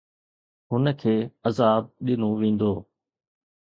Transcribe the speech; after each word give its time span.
هن 0.69 0.85
کي 1.01 1.15
عذاب 1.47 1.83
ڏنو 2.05 2.29
ويندو 2.39 2.73